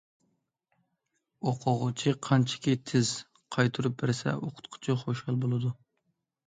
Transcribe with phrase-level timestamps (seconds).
[1.51, 3.13] ئوقۇغۇچى قانچىكى تېز«
[3.59, 5.79] قايتۇرۇپ» بەرسە، ئوقۇتقۇچى خۇشال بولىدۇ.